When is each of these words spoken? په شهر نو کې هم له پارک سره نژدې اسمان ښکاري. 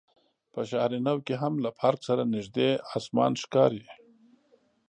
په 0.53 0.59
شهر 0.69 0.91
نو 1.05 1.15
کې 1.25 1.35
هم 1.41 1.53
له 1.63 1.69
پارک 1.79 1.99
سره 2.09 2.23
نژدې 2.33 2.69
اسمان 2.97 3.31
ښکاري. 3.43 3.85